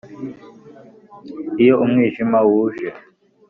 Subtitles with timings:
[1.61, 2.89] iyo umwijima wuje